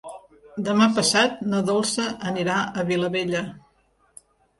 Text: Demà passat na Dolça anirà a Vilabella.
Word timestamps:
Demà 0.67 0.85
passat 0.93 1.35
na 1.51 1.59
Dolça 1.67 2.05
anirà 2.31 2.55
a 2.61 2.87
Vilabella. 2.89 3.43